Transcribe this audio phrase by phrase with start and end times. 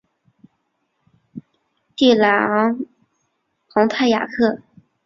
[1.95, 2.79] 蒂朗
[3.69, 4.63] 蓬泰雅克。